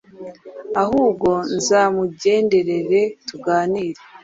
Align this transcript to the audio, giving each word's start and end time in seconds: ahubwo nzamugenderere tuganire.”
ahubwo 0.83 1.29
nzamugenderere 1.57 3.01
tuganire.” 3.27 4.01